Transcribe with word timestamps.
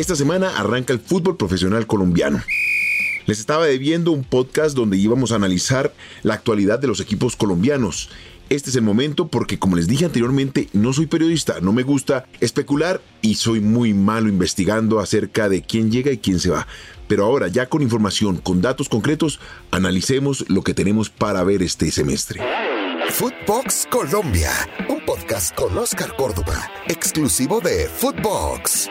Esta 0.00 0.16
semana 0.16 0.56
arranca 0.56 0.94
el 0.94 0.98
fútbol 0.98 1.36
profesional 1.36 1.86
colombiano. 1.86 2.42
Les 3.26 3.38
estaba 3.38 3.66
debiendo 3.66 4.12
un 4.12 4.24
podcast 4.24 4.74
donde 4.74 4.96
íbamos 4.96 5.30
a 5.30 5.34
analizar 5.34 5.92
la 6.22 6.32
actualidad 6.32 6.78
de 6.78 6.86
los 6.86 7.00
equipos 7.00 7.36
colombianos. 7.36 8.08
Este 8.48 8.70
es 8.70 8.76
el 8.76 8.82
momento 8.82 9.28
porque, 9.28 9.58
como 9.58 9.76
les 9.76 9.88
dije 9.88 10.06
anteriormente, 10.06 10.70
no 10.72 10.94
soy 10.94 11.04
periodista, 11.04 11.60
no 11.60 11.74
me 11.74 11.82
gusta 11.82 12.24
especular 12.40 13.02
y 13.20 13.34
soy 13.34 13.60
muy 13.60 13.92
malo 13.92 14.30
investigando 14.30 15.00
acerca 15.00 15.50
de 15.50 15.60
quién 15.60 15.92
llega 15.92 16.10
y 16.10 16.16
quién 16.16 16.40
se 16.40 16.48
va. 16.48 16.66
Pero 17.06 17.26
ahora, 17.26 17.48
ya 17.48 17.66
con 17.66 17.82
información, 17.82 18.38
con 18.38 18.62
datos 18.62 18.88
concretos, 18.88 19.38
analicemos 19.70 20.48
lo 20.48 20.62
que 20.62 20.72
tenemos 20.72 21.10
para 21.10 21.44
ver 21.44 21.62
este 21.62 21.90
semestre. 21.90 22.40
Footbox 23.10 23.86
Colombia, 23.90 24.50
un 24.88 25.04
podcast 25.04 25.54
con 25.54 25.76
Oscar 25.76 26.16
Córdoba, 26.16 26.70
exclusivo 26.88 27.60
de 27.60 27.86
Footbox. 27.86 28.88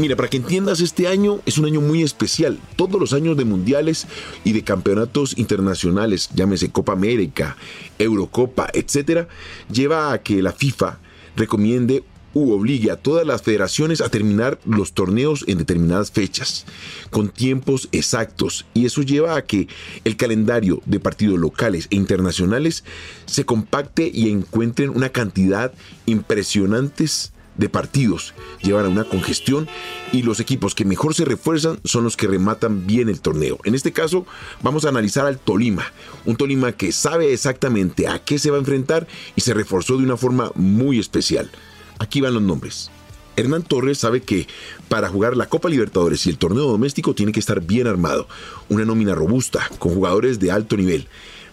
Mira, 0.00 0.16
para 0.16 0.30
que 0.30 0.38
entiendas, 0.38 0.80
este 0.80 1.08
año 1.08 1.42
es 1.44 1.58
un 1.58 1.66
año 1.66 1.82
muy 1.82 2.02
especial. 2.02 2.58
Todos 2.74 2.98
los 2.98 3.12
años 3.12 3.36
de 3.36 3.44
mundiales 3.44 4.06
y 4.44 4.52
de 4.52 4.64
campeonatos 4.64 5.36
internacionales, 5.36 6.30
llámese 6.34 6.70
Copa 6.70 6.92
América, 6.94 7.58
Eurocopa, 7.98 8.70
etcétera, 8.72 9.28
lleva 9.70 10.14
a 10.14 10.22
que 10.22 10.40
la 10.40 10.52
FIFA 10.52 11.00
recomiende 11.36 12.02
u 12.32 12.52
obligue 12.52 12.90
a 12.90 12.96
todas 12.96 13.26
las 13.26 13.42
federaciones 13.42 14.00
a 14.00 14.08
terminar 14.08 14.58
los 14.64 14.94
torneos 14.94 15.44
en 15.46 15.58
determinadas 15.58 16.10
fechas, 16.10 16.64
con 17.10 17.28
tiempos 17.28 17.90
exactos, 17.92 18.64
y 18.72 18.86
eso 18.86 19.02
lleva 19.02 19.36
a 19.36 19.44
que 19.44 19.68
el 20.04 20.16
calendario 20.16 20.80
de 20.86 20.98
partidos 20.98 21.38
locales 21.38 21.88
e 21.90 21.96
internacionales 21.96 22.84
se 23.26 23.44
compacte 23.44 24.10
y 24.10 24.30
encuentren 24.30 24.88
una 24.88 25.10
cantidad 25.10 25.74
impresionantes 26.06 27.34
de 27.60 27.68
partidos 27.68 28.34
llevan 28.62 28.86
a 28.86 28.88
una 28.88 29.04
congestión 29.04 29.68
y 30.12 30.22
los 30.22 30.40
equipos 30.40 30.74
que 30.74 30.84
mejor 30.84 31.14
se 31.14 31.24
refuerzan 31.24 31.78
son 31.84 32.02
los 32.02 32.16
que 32.16 32.26
rematan 32.26 32.86
bien 32.86 33.08
el 33.08 33.20
torneo. 33.20 33.58
En 33.64 33.74
este 33.76 33.92
caso 33.92 34.26
vamos 34.62 34.84
a 34.84 34.88
analizar 34.88 35.26
al 35.26 35.38
Tolima, 35.38 35.84
un 36.24 36.36
Tolima 36.36 36.72
que 36.72 36.90
sabe 36.90 37.32
exactamente 37.32 38.08
a 38.08 38.18
qué 38.18 38.38
se 38.38 38.50
va 38.50 38.56
a 38.56 38.60
enfrentar 38.60 39.06
y 39.36 39.42
se 39.42 39.54
reforzó 39.54 39.96
de 39.96 40.04
una 40.04 40.16
forma 40.16 40.50
muy 40.56 40.98
especial. 40.98 41.50
Aquí 41.98 42.20
van 42.20 42.34
los 42.34 42.42
nombres. 42.42 42.90
Hernán 43.36 43.62
Torres 43.62 43.98
sabe 43.98 44.22
que 44.22 44.48
para 44.88 45.08
jugar 45.08 45.36
la 45.36 45.46
Copa 45.46 45.68
Libertadores 45.68 46.26
y 46.26 46.30
el 46.30 46.38
torneo 46.38 46.64
doméstico 46.64 47.14
tiene 47.14 47.32
que 47.32 47.40
estar 47.40 47.60
bien 47.60 47.86
armado, 47.86 48.26
una 48.68 48.84
nómina 48.84 49.14
robusta, 49.14 49.68
con 49.78 49.94
jugadores 49.94 50.40
de 50.40 50.50
alto 50.50 50.76
nivel. 50.76 51.08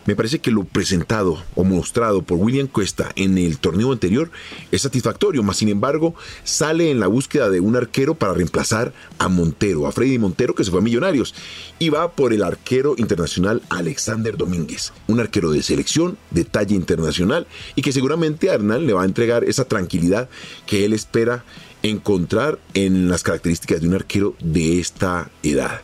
Me 0.07 0.15
parece 0.15 0.39
que 0.39 0.51
lo 0.51 0.63
presentado 0.63 1.43
o 1.53 1.65
mostrado 1.65 2.21
por 2.21 2.37
William 2.37 2.67
Cuesta 2.67 3.11
en 3.15 3.37
el 3.37 3.59
torneo 3.59 3.91
anterior 3.91 4.31
es 4.71 4.83
satisfactorio, 4.83 5.43
mas 5.43 5.57
sin 5.57 5.67
embargo 5.67 6.15
sale 6.45 6.89
en 6.91 7.01
la 7.01 7.07
búsqueda 7.07 7.49
de 7.49 7.59
un 7.59 7.75
arquero 7.75 8.15
para 8.15 8.33
reemplazar 8.33 8.93
a 9.19 9.27
Montero, 9.27 9.85
a 9.85 9.91
Freddy 9.91 10.17
Montero 10.17 10.55
que 10.55 10.63
se 10.63 10.71
fue 10.71 10.79
a 10.79 10.83
Millonarios, 10.83 11.35
y 11.77 11.89
va 11.89 12.13
por 12.13 12.31
el 12.31 12.41
arquero 12.41 12.95
internacional 12.97 13.61
Alexander 13.69 14.37
Domínguez, 14.37 14.93
un 15.07 15.19
arquero 15.19 15.51
de 15.51 15.61
selección 15.61 16.17
de 16.31 16.45
talla 16.45 16.73
internacional 16.73 17.45
y 17.75 17.81
que 17.81 17.91
seguramente 17.91 18.49
a 18.49 18.57
le 18.57 18.93
va 18.93 19.01
a 19.01 19.05
entregar 19.05 19.43
esa 19.43 19.65
tranquilidad 19.65 20.29
que 20.65 20.85
él 20.85 20.93
espera 20.93 21.43
encontrar 21.83 22.59
en 22.73 23.09
las 23.09 23.23
características 23.23 23.81
de 23.81 23.89
un 23.89 23.95
arquero 23.95 24.35
de 24.39 24.79
esta 24.79 25.29
edad. 25.43 25.81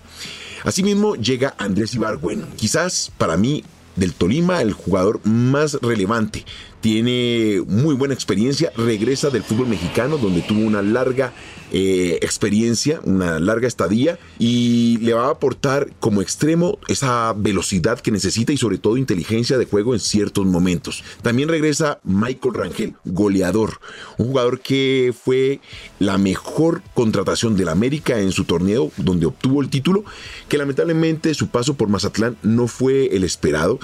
Asimismo 0.64 1.16
llega 1.16 1.56
Andrés 1.58 1.94
Ibargüen, 1.94 2.46
quizás 2.56 3.12
para 3.18 3.36
mí 3.36 3.66
del 3.96 4.14
Tolima, 4.14 4.62
el 4.62 4.74
jugador 4.74 5.26
más 5.26 5.78
relevante. 5.82 6.46
Tiene 6.84 7.64
muy 7.66 7.96
buena 7.96 8.14
experiencia, 8.14 8.74
regresa 8.76 9.30
del 9.30 9.42
fútbol 9.42 9.68
mexicano 9.68 10.18
donde 10.18 10.42
tuvo 10.42 10.60
una 10.60 10.82
larga 10.82 11.32
eh, 11.72 12.20
experiencia, 12.22 13.00
una 13.06 13.40
larga 13.40 13.70
estadía 13.70 14.20
y 14.38 14.98
le 14.98 15.14
va 15.14 15.28
a 15.28 15.32
aportar 15.32 15.92
como 16.02 16.22
extremo 16.22 16.80
esa 16.90 17.32
velocidad 17.38 18.02
que 18.02 18.12
necesita 18.12 18.52
y 18.52 18.58
sobre 18.58 18.80
todo 18.80 18.98
inteligencia 18.98 19.58
de 19.58 19.66
juego 19.66 19.94
en 19.94 20.02
ciertos 20.02 20.46
momentos. 20.46 21.06
También 21.22 21.48
regresa 21.48 22.00
Michael 22.04 22.54
Rangel, 22.54 22.96
goleador, 23.06 23.80
un 24.18 24.28
jugador 24.28 24.60
que 24.60 25.16
fue 25.18 25.62
la 26.00 26.18
mejor 26.18 26.84
contratación 26.94 27.56
del 27.56 27.70
América 27.70 28.20
en 28.20 28.34
su 28.34 28.44
torneo 28.44 28.92
donde 28.98 29.26
obtuvo 29.26 29.62
el 29.62 29.70
título, 29.70 30.04
que 30.50 30.58
lamentablemente 30.58 31.34
su 31.34 31.48
paso 31.48 31.76
por 31.76 31.88
Mazatlán 31.88 32.36
no 32.44 32.68
fue 32.68 33.16
el 33.16 33.24
esperado. 33.24 33.80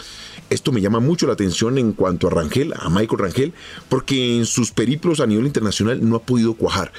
Esto 0.50 0.72
me 0.72 0.82
llama 0.82 1.00
mucho 1.00 1.28
la 1.28 1.34
atención 1.34 1.78
en 1.78 1.94
cuanto 1.94 2.28
a 2.28 2.32
Rangel, 2.32 2.74
a 2.74 2.90
Michael 2.90 3.20
Rangel, 3.20 3.54
porque 3.88 4.38
en 4.38 4.46
sus 4.46 4.72
periplos 4.72 5.20
a 5.20 5.28
nivel 5.28 5.46
internacional 5.46 6.08
no 6.08 6.16
ha 6.16 6.24
podido 6.24 6.56
cuajar 6.56 6.92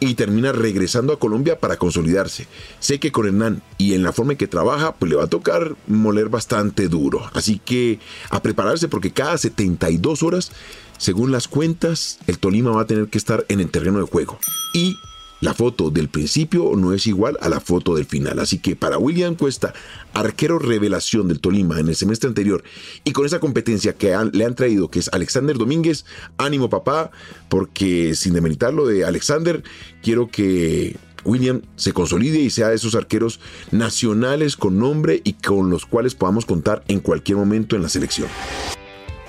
y 0.00 0.14
termina 0.14 0.52
regresando 0.52 1.12
a 1.12 1.18
Colombia 1.18 1.58
para 1.58 1.76
consolidarse. 1.76 2.46
Sé 2.80 3.00
que 3.00 3.10
con 3.10 3.26
Hernán 3.26 3.62
y 3.78 3.94
en 3.94 4.02
la 4.02 4.12
forma 4.12 4.32
en 4.32 4.38
que 4.38 4.46
trabaja, 4.46 4.94
pues 4.94 5.10
le 5.10 5.16
va 5.16 5.24
a 5.24 5.28
tocar 5.28 5.74
moler 5.86 6.28
bastante 6.28 6.88
duro. 6.88 7.28
Así 7.32 7.60
que 7.64 7.98
a 8.30 8.42
prepararse 8.42 8.88
porque 8.88 9.10
cada 9.10 9.38
72 9.38 10.22
horas, 10.22 10.52
según 10.98 11.32
las 11.32 11.48
cuentas, 11.48 12.18
el 12.26 12.38
Tolima 12.38 12.70
va 12.70 12.82
a 12.82 12.86
tener 12.86 13.08
que 13.08 13.18
estar 13.18 13.44
en 13.48 13.60
el 13.60 13.70
terreno 13.70 13.98
de 13.98 14.04
juego. 14.04 14.38
Y 14.74 14.96
la 15.40 15.54
foto 15.54 15.90
del 15.90 16.08
principio 16.08 16.72
no 16.76 16.92
es 16.92 17.06
igual 17.06 17.36
a 17.40 17.48
la 17.48 17.60
foto 17.60 17.94
del 17.94 18.06
final. 18.06 18.38
Así 18.38 18.58
que 18.58 18.76
para 18.76 18.98
William 18.98 19.34
Cuesta, 19.34 19.72
arquero 20.12 20.58
revelación 20.58 21.28
del 21.28 21.40
Tolima 21.40 21.78
en 21.78 21.88
el 21.88 21.96
semestre 21.96 22.28
anterior, 22.28 22.64
y 23.04 23.12
con 23.12 23.26
esa 23.26 23.40
competencia 23.40 23.94
que 23.94 24.16
le 24.32 24.44
han 24.44 24.54
traído, 24.54 24.90
que 24.90 24.98
es 24.98 25.08
Alexander 25.12 25.56
Domínguez, 25.56 26.04
ánimo 26.38 26.68
papá, 26.68 27.10
porque 27.48 28.14
sin 28.14 28.34
demeritar 28.34 28.74
lo 28.74 28.86
de 28.86 29.04
Alexander, 29.04 29.62
quiero 30.02 30.28
que 30.28 30.96
William 31.24 31.62
se 31.76 31.92
consolide 31.92 32.38
y 32.38 32.50
sea 32.50 32.68
de 32.68 32.76
esos 32.76 32.94
arqueros 32.94 33.40
nacionales 33.70 34.56
con 34.56 34.78
nombre 34.78 35.20
y 35.24 35.34
con 35.34 35.70
los 35.70 35.86
cuales 35.86 36.14
podamos 36.14 36.46
contar 36.46 36.82
en 36.88 37.00
cualquier 37.00 37.38
momento 37.38 37.76
en 37.76 37.82
la 37.82 37.88
selección. 37.88 38.28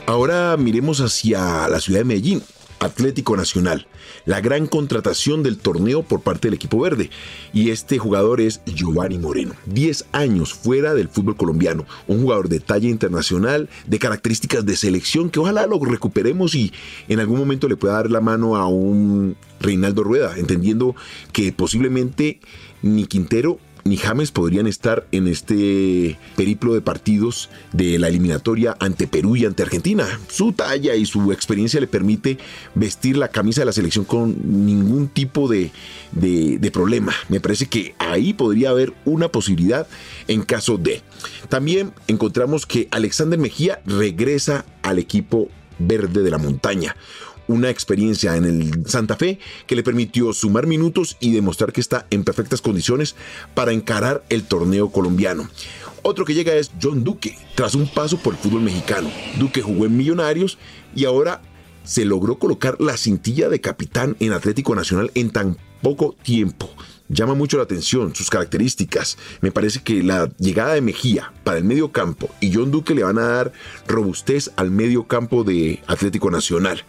Ahora 0.05 0.57
miremos 0.57 1.01
hacia 1.01 1.67
la 1.67 1.79
ciudad 1.79 1.99
de 1.99 2.05
Medellín, 2.05 2.41
Atlético 2.79 3.35
Nacional, 3.35 3.87
la 4.25 4.41
gran 4.41 4.67
contratación 4.67 5.43
del 5.43 5.57
torneo 5.57 6.03
por 6.03 6.21
parte 6.21 6.47
del 6.47 6.55
equipo 6.55 6.79
verde. 6.79 7.09
Y 7.53 7.69
este 7.69 7.97
jugador 7.97 8.41
es 8.41 8.61
Giovanni 8.65 9.17
Moreno, 9.17 9.53
10 9.65 10.05
años 10.11 10.53
fuera 10.53 10.93
del 10.93 11.09
fútbol 11.09 11.35
colombiano, 11.35 11.85
un 12.07 12.21
jugador 12.21 12.49
de 12.49 12.59
talla 12.59 12.89
internacional, 12.89 13.69
de 13.85 13.99
características 13.99 14.65
de 14.65 14.75
selección 14.75 15.29
que 15.29 15.39
ojalá 15.39 15.65
lo 15.67 15.79
recuperemos 15.79 16.55
y 16.55 16.71
en 17.07 17.19
algún 17.19 17.39
momento 17.39 17.67
le 17.67 17.75
pueda 17.75 17.95
dar 17.95 18.09
la 18.09 18.21
mano 18.21 18.55
a 18.55 18.67
un 18.67 19.35
Reinaldo 19.59 20.03
Rueda, 20.03 20.37
entendiendo 20.37 20.95
que 21.33 21.51
posiblemente 21.51 22.39
ni 22.81 23.05
Quintero 23.05 23.59
ni 23.83 23.97
James 23.97 24.31
podrían 24.31 24.67
estar 24.67 25.07
en 25.11 25.27
este 25.27 26.17
periplo 26.35 26.73
de 26.73 26.81
partidos 26.81 27.49
de 27.71 27.99
la 27.99 28.07
eliminatoria 28.07 28.75
ante 28.79 29.07
Perú 29.07 29.35
y 29.35 29.45
ante 29.45 29.63
Argentina. 29.63 30.05
Su 30.29 30.53
talla 30.53 30.95
y 30.95 31.05
su 31.05 31.31
experiencia 31.31 31.79
le 31.79 31.87
permite 31.87 32.37
vestir 32.75 33.17
la 33.17 33.29
camisa 33.29 33.61
de 33.61 33.65
la 33.65 33.73
selección 33.73 34.05
con 34.05 34.35
ningún 34.65 35.07
tipo 35.07 35.47
de, 35.47 35.71
de, 36.11 36.71
problema. 36.71 37.13
Me 37.29 37.39
parece 37.39 37.65
que 37.65 37.95
ahí 37.97 38.33
podría 38.33 38.69
haber 38.69 38.93
una 39.05 39.29
posibilidad 39.29 39.87
en 40.27 40.43
caso 40.43 40.77
de. 40.77 41.01
También 41.49 41.93
encontramos 42.07 42.65
que 42.65 42.87
Alexander 42.91 43.39
Mejía 43.39 43.81
regresa 43.85 44.65
al 44.83 44.99
equipo 44.99 45.49
verde 45.79 46.21
de 46.23 46.31
la 46.31 46.37
montaña 46.37 46.95
una 47.49 47.71
experiencia 47.71 48.37
en 48.37 48.45
el 48.45 48.87
Santa 48.87 49.15
Fe 49.15 49.39
que 49.65 49.75
le 49.75 49.83
permitió 49.83 50.31
sumar 50.33 50.67
minutos 50.67 51.17
y 51.19 51.31
demostrar 51.31 51.73
que 51.73 51.81
está 51.81 52.05
en 52.11 52.23
perfectas 52.23 52.61
condiciones 52.61 53.15
para 53.55 53.71
encarar 53.71 54.23
el 54.29 54.43
torneo 54.43 54.91
colombiano. 54.91 55.49
Otro 56.03 56.25
que 56.25 56.35
llega 56.35 56.53
es 56.53 56.71
John 56.81 57.03
Duque, 57.03 57.37
tras 57.55 57.73
un 57.73 57.87
paso 57.87 58.17
por 58.17 58.35
el 58.35 58.39
fútbol 58.39 58.61
mexicano. 58.61 59.11
Duque 59.37 59.63
jugó 59.63 59.85
en 59.85 59.97
Millonarios 59.97 60.59
y 60.95 61.05
ahora 61.05 61.41
se 61.89 62.05
logró 62.05 62.37
colocar 62.37 62.79
la 62.79 62.97
cintilla 62.97 63.49
de 63.49 63.61
capitán 63.61 64.15
en 64.19 64.31
Atlético 64.31 64.75
Nacional 64.75 65.09
en 65.15 65.31
tan 65.31 65.57
poco 65.81 66.15
tiempo. 66.21 66.69
Llama 67.07 67.33
mucho 67.33 67.57
la 67.57 67.63
atención 67.63 68.13
sus 68.13 68.29
características. 68.29 69.17
Me 69.41 69.51
parece 69.51 69.81
que 69.81 70.03
la 70.03 70.29
llegada 70.37 70.75
de 70.75 70.81
Mejía 70.81 71.33
para 71.43 71.57
el 71.57 71.63
medio 71.63 71.91
campo 71.91 72.29
y 72.41 72.53
John 72.53 72.69
Duque 72.69 72.93
le 72.93 73.03
van 73.03 73.17
a 73.17 73.25
dar 73.25 73.53
robustez 73.87 74.51
al 74.55 74.69
medio 74.69 75.07
campo 75.07 75.43
de 75.43 75.81
Atlético 75.87 76.29
Nacional. 76.29 76.83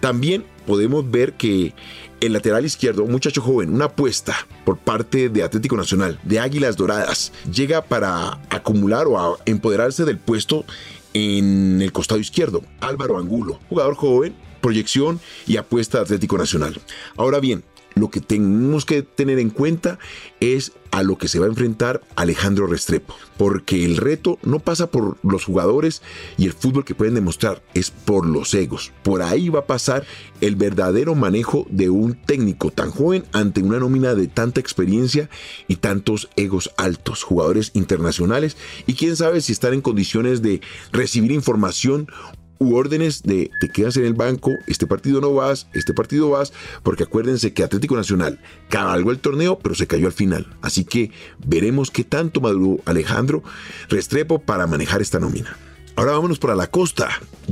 También 0.00 0.46
podemos 0.66 1.10
ver 1.10 1.34
que 1.34 1.74
el 2.22 2.32
lateral 2.32 2.64
izquierdo, 2.64 3.04
muchacho 3.04 3.42
joven, 3.42 3.74
una 3.74 3.86
apuesta 3.86 4.34
por 4.64 4.78
parte 4.78 5.28
de 5.28 5.42
Atlético 5.42 5.76
Nacional, 5.76 6.18
de 6.22 6.40
Águilas 6.40 6.78
Doradas, 6.78 7.32
llega 7.52 7.82
para 7.82 8.40
acumular 8.48 9.06
o 9.06 9.18
a 9.18 9.36
empoderarse 9.44 10.06
del 10.06 10.16
puesto 10.16 10.64
en 11.14 11.80
el 11.82 11.92
costado 11.92 12.20
izquierdo. 12.20 12.62
Álvaro 12.80 13.18
Angulo, 13.18 13.58
jugador 13.68 13.94
joven, 13.94 14.34
proyección 14.60 15.20
y 15.46 15.56
apuesta 15.56 16.00
Atlético 16.00 16.38
Nacional. 16.38 16.80
Ahora 17.16 17.40
bien, 17.40 17.64
lo 17.98 18.10
que 18.10 18.20
tenemos 18.20 18.84
que 18.84 19.02
tener 19.02 19.38
en 19.38 19.50
cuenta 19.50 19.98
es 20.40 20.72
a 20.90 21.02
lo 21.02 21.18
que 21.18 21.28
se 21.28 21.38
va 21.38 21.46
a 21.46 21.50
enfrentar 21.50 22.00
Alejandro 22.16 22.66
Restrepo, 22.66 23.14
porque 23.36 23.84
el 23.84 23.96
reto 23.96 24.38
no 24.42 24.58
pasa 24.58 24.90
por 24.90 25.18
los 25.22 25.44
jugadores 25.44 26.02
y 26.36 26.46
el 26.46 26.52
fútbol 26.52 26.84
que 26.84 26.94
pueden 26.94 27.14
demostrar, 27.14 27.62
es 27.74 27.90
por 27.90 28.26
los 28.26 28.54
egos. 28.54 28.92
Por 29.02 29.22
ahí 29.22 29.48
va 29.48 29.60
a 29.60 29.66
pasar 29.66 30.04
el 30.40 30.56
verdadero 30.56 31.14
manejo 31.14 31.66
de 31.70 31.90
un 31.90 32.14
técnico 32.14 32.70
tan 32.70 32.90
joven 32.90 33.24
ante 33.32 33.62
una 33.62 33.78
nómina 33.78 34.14
de 34.14 34.28
tanta 34.28 34.60
experiencia 34.60 35.28
y 35.66 35.76
tantos 35.76 36.30
egos 36.36 36.70
altos, 36.76 37.22
jugadores 37.22 37.70
internacionales 37.74 38.56
y 38.86 38.94
quién 38.94 39.16
sabe 39.16 39.40
si 39.40 39.52
están 39.52 39.74
en 39.74 39.80
condiciones 39.80 40.42
de 40.42 40.60
recibir 40.92 41.32
información 41.32 42.08
u 42.58 42.76
órdenes 42.76 43.22
de 43.22 43.50
te 43.60 43.68
quedas 43.68 43.96
en 43.96 44.04
el 44.04 44.14
banco, 44.14 44.52
este 44.66 44.86
partido 44.86 45.20
no 45.20 45.32
vas, 45.32 45.68
este 45.74 45.94
partido 45.94 46.30
vas, 46.30 46.52
porque 46.82 47.04
acuérdense 47.04 47.52
que 47.52 47.62
Atlético 47.62 47.96
Nacional 47.96 48.40
cabalgó 48.68 49.10
el 49.10 49.18
torneo, 49.18 49.58
pero 49.58 49.74
se 49.74 49.86
cayó 49.86 50.06
al 50.06 50.12
final. 50.12 50.46
Así 50.62 50.84
que 50.84 51.10
veremos 51.44 51.90
qué 51.90 52.04
tanto 52.04 52.40
maduró 52.40 52.80
Alejandro 52.84 53.42
Restrepo 53.88 54.40
para 54.40 54.66
manejar 54.66 55.00
esta 55.00 55.20
nómina. 55.20 55.56
Ahora 55.96 56.12
vámonos 56.12 56.38
para 56.38 56.54
la 56.54 56.68
costa, 56.68 57.08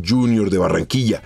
Junior 0.06 0.50
de 0.50 0.58
Barranquilla. 0.58 1.22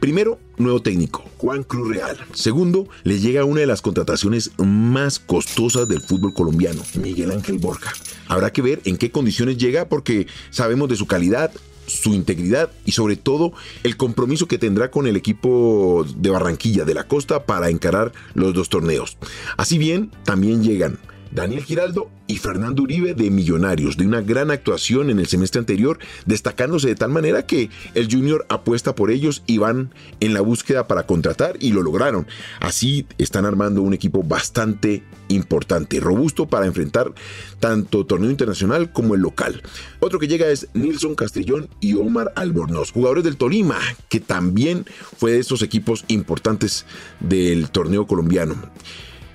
Primero, 0.00 0.40
nuevo 0.56 0.80
técnico, 0.80 1.24
Juan 1.36 1.62
Cruz 1.62 1.94
Real. 1.94 2.16
Segundo, 2.32 2.88
le 3.04 3.20
llega 3.20 3.44
una 3.44 3.60
de 3.60 3.66
las 3.66 3.82
contrataciones 3.82 4.50
más 4.56 5.18
costosas 5.18 5.88
del 5.88 6.00
fútbol 6.00 6.32
colombiano, 6.32 6.82
Miguel 6.94 7.32
Ángel 7.32 7.58
Borja. 7.58 7.92
Habrá 8.26 8.50
que 8.50 8.62
ver 8.62 8.80
en 8.84 8.96
qué 8.96 9.10
condiciones 9.10 9.58
llega 9.58 9.90
porque 9.90 10.26
sabemos 10.48 10.88
de 10.88 10.96
su 10.96 11.06
calidad, 11.06 11.52
su 11.90 12.14
integridad 12.14 12.70
y 12.84 12.92
sobre 12.92 13.16
todo 13.16 13.52
el 13.82 13.96
compromiso 13.96 14.46
que 14.46 14.58
tendrá 14.58 14.90
con 14.90 15.06
el 15.06 15.16
equipo 15.16 16.06
de 16.16 16.30
Barranquilla 16.30 16.84
de 16.84 16.94
la 16.94 17.04
Costa 17.04 17.44
para 17.44 17.68
encarar 17.68 18.12
los 18.34 18.54
dos 18.54 18.68
torneos. 18.68 19.18
Así 19.56 19.78
bien, 19.78 20.10
también 20.24 20.62
llegan 20.62 20.98
Daniel 21.32 21.62
Giraldo 21.62 22.10
y 22.26 22.38
Fernando 22.38 22.82
Uribe 22.82 23.14
de 23.14 23.30
Millonarios, 23.30 23.96
de 23.96 24.06
una 24.06 24.20
gran 24.20 24.50
actuación 24.50 25.10
en 25.10 25.18
el 25.18 25.26
semestre 25.26 25.58
anterior, 25.58 25.98
destacándose 26.26 26.88
de 26.88 26.94
tal 26.94 27.10
manera 27.10 27.46
que 27.46 27.70
el 27.94 28.10
Junior 28.10 28.46
apuesta 28.48 28.94
por 28.94 29.10
ellos 29.10 29.42
y 29.46 29.58
van 29.58 29.92
en 30.20 30.34
la 30.34 30.40
búsqueda 30.40 30.86
para 30.86 31.06
contratar 31.06 31.56
y 31.60 31.72
lo 31.72 31.82
lograron. 31.82 32.26
Así 32.60 33.06
están 33.18 33.46
armando 33.46 33.82
un 33.82 33.94
equipo 33.94 34.22
bastante 34.22 35.02
importante, 35.28 36.00
robusto 36.00 36.48
para 36.48 36.66
enfrentar 36.66 37.12
tanto 37.60 38.06
torneo 38.06 38.30
internacional 38.30 38.92
como 38.92 39.14
el 39.14 39.20
local. 39.20 39.62
Otro 40.00 40.18
que 40.18 40.28
llega 40.28 40.48
es 40.48 40.68
Nilson 40.74 41.14
Castrillón 41.14 41.68
y 41.80 41.94
Omar 41.94 42.32
Albornoz, 42.36 42.92
jugadores 42.92 43.24
del 43.24 43.36
Tolima, 43.36 43.78
que 44.08 44.20
también 44.20 44.84
fue 45.16 45.32
de 45.32 45.38
esos 45.40 45.62
equipos 45.62 46.04
importantes 46.08 46.86
del 47.20 47.70
torneo 47.70 48.06
colombiano. 48.06 48.56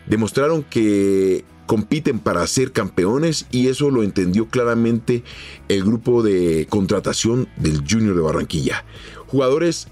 Demostraron 0.08 0.64
que 0.64 1.44
compiten 1.66 2.20
para 2.20 2.46
ser 2.48 2.72
campeones 2.72 3.46
y 3.52 3.68
eso 3.68 3.90
lo 3.90 4.04
entendió 4.04 4.48
claramente 4.48 5.24
el 5.68 5.84
grupo 5.84 6.24
de 6.24 6.68
contratación 6.70 7.48
del 7.58 7.84
Junior 7.90 8.16
de 8.16 8.22
Barranquilla. 8.22 8.86
Jugadores 9.28 9.88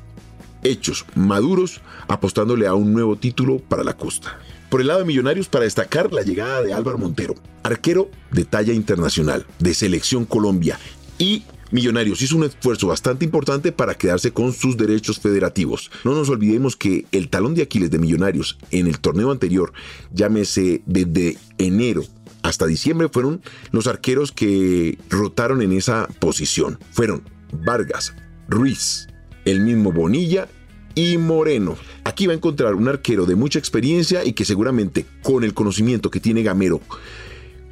hechos, 0.63 1.05
maduros, 1.15 1.81
apostándole 2.07 2.67
a 2.67 2.73
un 2.73 2.93
nuevo 2.93 3.17
título 3.17 3.59
para 3.59 3.83
la 3.83 3.97
costa. 3.97 4.39
Por 4.69 4.81
el 4.81 4.87
lado 4.87 5.01
de 5.01 5.05
Millonarios, 5.05 5.49
para 5.49 5.65
destacar 5.65 6.11
la 6.13 6.23
llegada 6.23 6.61
de 6.61 6.73
Álvaro 6.73 6.97
Montero, 6.97 7.35
arquero 7.61 8.09
de 8.31 8.45
talla 8.45 8.73
internacional, 8.73 9.45
de 9.59 9.73
Selección 9.73 10.25
Colombia 10.25 10.79
y 11.17 11.43
Millonarios 11.73 12.21
hizo 12.21 12.37
un 12.37 12.43
esfuerzo 12.43 12.85
bastante 12.85 13.25
importante 13.25 13.71
para 13.71 13.95
quedarse 13.95 14.31
con 14.31 14.53
sus 14.53 14.77
derechos 14.77 15.19
federativos. 15.19 15.89
No 16.03 16.13
nos 16.13 16.29
olvidemos 16.29 16.75
que 16.75 17.07
el 17.11 17.29
talón 17.29 17.55
de 17.55 17.63
Aquiles 17.63 17.89
de 17.89 17.97
Millonarios 17.97 18.59
en 18.69 18.85
el 18.85 18.99
torneo 18.99 19.31
anterior, 19.31 19.73
llámese 20.13 20.83
desde 20.85 21.35
enero 21.57 22.03
hasta 22.43 22.67
diciembre, 22.67 23.09
fueron 23.09 23.41
los 23.71 23.87
arqueros 23.87 24.31
que 24.31 24.99
rotaron 25.09 25.63
en 25.63 25.71
esa 25.71 26.07
posición. 26.19 26.77
Fueron 26.91 27.23
Vargas, 27.65 28.13
Ruiz, 28.47 29.07
el 29.43 29.61
mismo 29.61 29.91
Bonilla 29.91 30.47
y 30.93 31.17
Moreno. 31.17 31.75
Aquí 32.03 32.27
va 32.27 32.33
a 32.33 32.35
encontrar 32.35 32.75
un 32.75 32.87
arquero 32.87 33.25
de 33.25 33.33
mucha 33.33 33.57
experiencia 33.57 34.23
y 34.23 34.33
que 34.33 34.45
seguramente 34.45 35.07
con 35.23 35.43
el 35.43 35.55
conocimiento 35.55 36.11
que 36.11 36.19
tiene 36.19 36.43
Gamero 36.43 36.81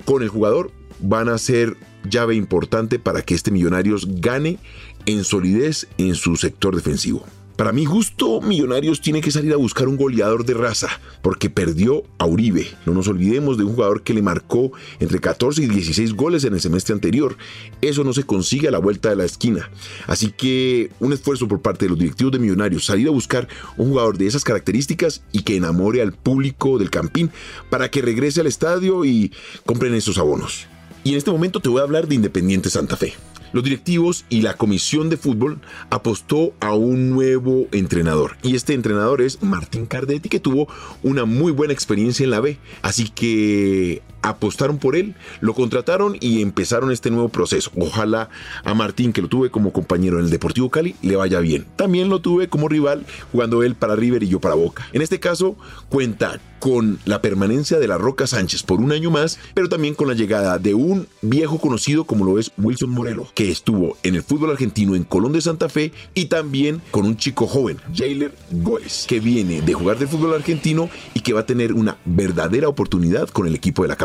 con 0.06 0.24
el 0.24 0.30
jugador 0.30 0.72
van 1.02 1.30
a 1.30 1.38
ser 1.38 1.78
llave 2.10 2.36
importante 2.36 3.00
para 3.00 3.22
que 3.22 3.34
este 3.34 3.52
Millonarios 3.52 4.08
gane 4.22 4.60
en 5.06 5.24
solidez 5.24 5.88
en 5.98 6.16
su 6.16 6.36
sector 6.36 6.76
defensivo. 6.76 7.26
Para 7.62 7.74
mi 7.74 7.86
gusto, 7.86 8.42
Millonarios 8.42 9.02
tiene 9.02 9.22
que 9.22 9.30
salir 9.30 9.54
a 9.54 9.58
buscar 9.58 9.88
un 9.88 9.96
goleador 9.96 10.46
de 10.46 10.56
raza, 10.56 10.88
porque 11.22 11.52
perdió 11.52 12.04
a 12.18 12.26
Uribe. 12.26 12.68
No 12.88 12.94
nos 12.94 13.08
olvidemos 13.08 13.56
de 13.56 13.64
un 13.64 13.76
jugador 13.76 14.02
que 14.02 14.16
le 14.16 14.24
marcó 14.24 14.72
entre 15.00 15.20
14 15.20 15.62
y 15.62 15.68
16 15.68 16.14
goles 16.14 16.44
en 16.44 16.56
el 16.56 16.60
semestre 16.60 16.96
anterior. 16.96 17.38
Eso 17.82 18.04
no 18.04 18.14
se 18.14 18.24
consigue 18.24 18.68
a 18.68 18.72
la 18.72 18.80
vuelta 18.80 19.10
de 19.10 19.16
la 19.16 19.26
esquina. 19.26 19.70
Así 20.08 20.32
que 20.32 20.90
un 21.00 21.14
esfuerzo 21.14 21.48
por 21.48 21.62
parte 21.62 21.86
de 21.86 21.90
los 21.90 22.00
directivos 22.00 22.32
de 22.32 22.40
Millonarios, 22.40 22.86
salir 22.86 23.08
a 23.10 23.12
buscar 23.12 23.48
un 23.78 23.90
jugador 23.90 24.18
de 24.18 24.26
esas 24.26 24.44
características 24.44 25.22
y 25.32 25.44
que 25.44 25.56
enamore 25.56 26.02
al 26.02 26.14
público 26.14 26.80
del 26.80 26.90
Campín 26.90 27.30
para 27.70 27.92
que 27.92 28.02
regrese 28.02 28.42
al 28.42 28.48
estadio 28.48 29.06
y 29.06 29.32
compren 29.68 29.94
esos 29.94 30.18
abonos. 30.18 30.71
Y 31.04 31.12
en 31.12 31.18
este 31.18 31.32
momento 31.32 31.60
te 31.60 31.70
voy 31.70 31.80
a 31.80 31.84
hablar 31.84 32.08
de 32.08 32.16
Independiente 32.16 32.70
Santa 32.70 32.96
Fe. 32.96 33.14
Los 33.54 33.64
directivos 33.64 34.24
y 34.30 34.42
la 34.42 34.56
comisión 34.56 35.10
de 35.10 35.18
fútbol 35.18 35.60
apostó 35.90 36.54
a 36.60 36.74
un 36.74 37.10
nuevo 37.10 37.68
entrenador. 37.72 38.38
Y 38.44 38.56
este 38.56 38.74
entrenador 38.74 39.22
es 39.22 39.42
Martín 39.42 39.88
Cardetti, 39.88 40.30
que 40.30 40.40
tuvo 40.40 40.68
una 41.04 41.26
muy 41.26 41.52
buena 41.52 41.74
experiencia 41.74 42.24
en 42.24 42.30
la 42.30 42.40
B. 42.40 42.58
Así 42.82 43.10
que 43.10 44.02
apostaron 44.22 44.78
por 44.78 44.96
él, 44.96 45.16
lo 45.40 45.54
contrataron 45.54 46.18
y 46.20 46.42
empezaron 46.42 46.92
este 46.92 47.12
nuevo 47.12 47.30
proceso. 47.30 47.72
Ojalá 47.78 48.30
a 48.64 48.74
Martín, 48.74 49.14
que 49.14 49.22
lo 49.22 49.28
tuve 49.28 49.50
como 49.50 49.74
compañero 49.74 50.20
en 50.20 50.26
el 50.26 50.32
Deportivo 50.32 50.70
Cali, 50.70 50.96
le 51.02 51.16
vaya 51.16 51.40
bien. 51.40 51.66
También 51.76 52.10
lo 52.10 52.22
tuve 52.22 52.48
como 52.48 52.68
rival 52.68 53.06
jugando 53.32 53.64
él 53.64 53.76
para 53.76 53.96
River 53.96 54.24
y 54.24 54.30
yo 54.30 54.40
para 54.40 54.56
Boca. 54.56 54.88
En 54.94 55.02
este 55.02 55.20
caso, 55.20 55.56
cuenta 55.90 56.40
con 56.62 57.00
la 57.06 57.24
permanencia 57.24 57.80
de 57.80 57.88
la 57.88 57.98
Roca 57.98 58.28
Sánchez 58.28 58.62
por 58.62 58.80
un 58.80 58.92
año 58.92 59.10
más, 59.10 59.40
pero 59.56 59.68
también 59.68 59.96
con 59.96 60.08
la 60.08 60.14
llegada 60.14 60.60
de 60.60 60.76
un 60.76 61.08
viejo 61.24 61.60
conocido 61.60 62.04
como 62.04 62.24
lo 62.24 62.38
es 62.38 62.52
Wilson 62.56 62.92
Morelo, 62.92 63.28
que 63.34 63.50
estuvo 63.50 63.98
en 64.04 64.14
el 64.14 64.22
fútbol 64.22 64.52
argentino 64.52 64.96
en 64.96 65.04
Colón 65.04 65.34
de 65.34 65.42
Santa 65.42 65.70
Fe 65.70 65.92
y 66.14 66.26
también 66.26 66.80
con 66.92 67.08
un 67.08 67.18
chico 67.18 67.48
joven, 67.48 67.78
Jailer 67.96 68.36
Goes, 68.52 69.06
que 69.10 69.20
viene 69.20 69.64
de 69.64 69.74
jugar 69.74 69.98
del 69.98 70.08
fútbol 70.08 70.36
argentino 70.36 70.88
y 71.16 71.22
que 71.22 71.34
va 71.34 71.40
a 71.42 71.46
tener 71.48 71.74
una 71.74 71.98
verdadera 72.06 72.70
oportunidad 72.70 73.28
con 73.30 73.48
el 73.48 73.56
equipo 73.56 73.82
de 73.82 73.88
la 73.88 73.96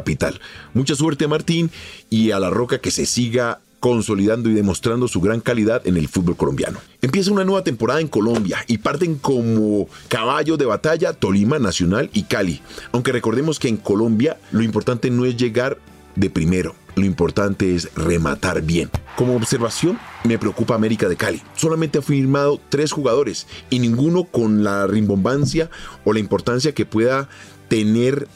Mucha 0.74 0.94
suerte 0.94 1.24
a 1.24 1.28
Martín 1.28 1.70
y 2.10 2.30
a 2.30 2.38
la 2.38 2.50
Roca 2.50 2.78
que 2.78 2.90
se 2.90 3.06
siga 3.06 3.60
consolidando 3.80 4.48
y 4.48 4.54
demostrando 4.54 5.06
su 5.08 5.20
gran 5.20 5.40
calidad 5.40 5.86
en 5.86 5.96
el 5.96 6.08
fútbol 6.08 6.36
colombiano. 6.36 6.78
Empieza 7.02 7.30
una 7.30 7.44
nueva 7.44 7.62
temporada 7.62 8.00
en 8.00 8.08
Colombia 8.08 8.58
y 8.66 8.78
parten 8.78 9.16
como 9.16 9.88
caballo 10.08 10.56
de 10.56 10.64
batalla 10.64 11.12
Tolima, 11.12 11.58
Nacional 11.58 12.10
y 12.12 12.24
Cali. 12.24 12.62
Aunque 12.92 13.12
recordemos 13.12 13.58
que 13.58 13.68
en 13.68 13.76
Colombia 13.76 14.38
lo 14.50 14.62
importante 14.62 15.10
no 15.10 15.24
es 15.24 15.36
llegar 15.36 15.78
de 16.14 16.30
primero, 16.30 16.74
lo 16.94 17.04
importante 17.04 17.74
es 17.74 17.94
rematar 17.94 18.62
bien. 18.62 18.90
Como 19.16 19.36
observación, 19.36 19.98
me 20.24 20.38
preocupa 20.38 20.74
América 20.74 21.08
de 21.08 21.16
Cali. 21.16 21.42
Solamente 21.54 21.98
ha 21.98 22.02
firmado 22.02 22.58
tres 22.70 22.92
jugadores 22.92 23.46
y 23.70 23.78
ninguno 23.78 24.24
con 24.24 24.64
la 24.64 24.86
rimbombancia 24.86 25.70
o 26.04 26.12
la 26.12 26.20
importancia 26.20 26.72
que 26.72 26.86
pueda 26.86 27.28
tener 27.68 28.28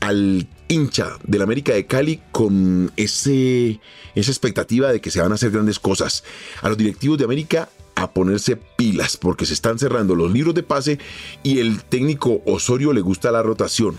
al 0.00 0.48
hincha 0.68 1.18
del 1.24 1.42
América 1.42 1.72
de 1.72 1.86
Cali 1.86 2.20
con 2.30 2.92
ese, 2.96 3.80
esa 4.14 4.30
expectativa 4.30 4.92
de 4.92 5.00
que 5.00 5.10
se 5.10 5.20
van 5.20 5.32
a 5.32 5.36
hacer 5.36 5.50
grandes 5.50 5.78
cosas. 5.78 6.24
A 6.62 6.68
los 6.68 6.78
directivos 6.78 7.18
de 7.18 7.24
América 7.24 7.68
a 7.94 8.12
ponerse 8.12 8.56
pilas 8.56 9.16
porque 9.16 9.46
se 9.46 9.54
están 9.54 9.78
cerrando 9.78 10.14
los 10.14 10.30
libros 10.30 10.54
de 10.54 10.62
pase 10.62 10.98
y 11.42 11.58
el 11.58 11.82
técnico 11.82 12.42
Osorio 12.46 12.92
le 12.92 13.00
gusta 13.00 13.32
la 13.32 13.42
rotación 13.42 13.96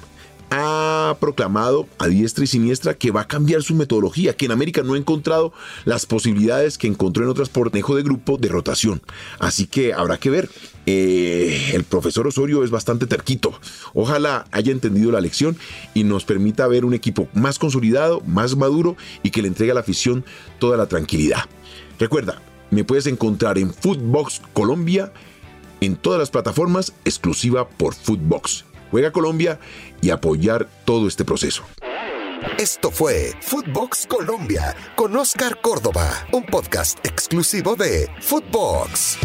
ha 0.51 1.17
proclamado 1.19 1.87
a 1.99 2.07
diestra 2.07 2.43
y 2.43 2.47
siniestra 2.47 2.95
que 2.95 3.11
va 3.11 3.21
a 3.21 3.27
cambiar 3.27 3.61
su 3.61 3.75
metodología, 3.75 4.35
que 4.35 4.45
en 4.45 4.51
América 4.51 4.81
no 4.83 4.93
ha 4.93 4.97
encontrado 4.97 5.53
las 5.85 6.05
posibilidades 6.05 6.77
que 6.77 6.87
encontró 6.87 7.23
en 7.23 7.29
otras 7.29 7.49
por 7.49 7.71
de 7.71 8.03
grupo 8.03 8.37
de 8.37 8.47
rotación. 8.47 9.01
Así 9.39 9.67
que 9.67 9.93
habrá 9.93 10.17
que 10.17 10.29
ver. 10.29 10.49
Eh, 10.85 11.71
el 11.73 11.83
profesor 11.83 12.25
Osorio 12.25 12.63
es 12.63 12.71
bastante 12.71 13.05
terquito. 13.05 13.59
Ojalá 13.93 14.45
haya 14.51 14.71
entendido 14.71 15.11
la 15.11 15.21
lección 15.21 15.55
y 15.93 16.03
nos 16.03 16.25
permita 16.25 16.67
ver 16.67 16.83
un 16.83 16.95
equipo 16.95 17.27
más 17.33 17.59
consolidado, 17.59 18.21
más 18.25 18.55
maduro 18.55 18.97
y 19.21 19.29
que 19.29 19.41
le 19.41 19.49
entregue 19.49 19.71
a 19.71 19.75
la 19.75 19.81
afición 19.81 20.25
toda 20.57 20.77
la 20.77 20.87
tranquilidad. 20.87 21.41
Recuerda, 21.99 22.41
me 22.71 22.83
puedes 22.83 23.05
encontrar 23.05 23.57
en 23.59 23.73
Footbox 23.73 24.41
Colombia 24.53 25.11
en 25.81 25.95
todas 25.95 26.19
las 26.19 26.31
plataformas 26.31 26.93
exclusiva 27.05 27.67
por 27.67 27.93
Footbox. 27.93 28.65
Juega 28.91 29.11
Colombia 29.11 29.59
y 30.01 30.09
apoyar 30.09 30.67
todo 30.85 31.07
este 31.07 31.25
proceso. 31.25 31.63
Esto 32.57 32.91
fue 32.91 33.33
Footbox 33.41 34.07
Colombia 34.07 34.75
con 34.95 35.15
Oscar 35.15 35.59
Córdoba, 35.61 36.09
un 36.31 36.45
podcast 36.45 37.05
exclusivo 37.05 37.75
de 37.75 38.09
Footbox. 38.21 39.17